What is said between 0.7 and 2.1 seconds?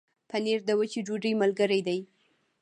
وچې ډوډۍ ملګری دی.